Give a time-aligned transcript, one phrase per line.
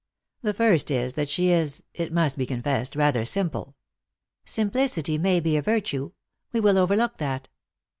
[0.41, 3.75] "The first is, that she is, it must be confessed, rather simple.""
[4.57, 6.13] Simplicity may be a virtue.
[6.51, 7.49] We will overlook that."